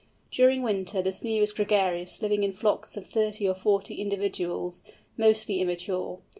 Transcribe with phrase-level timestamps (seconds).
[0.31, 4.83] During winter the Smew is gregarious, living in flocks of thirty or forty individuals,
[5.15, 6.17] mostly immature.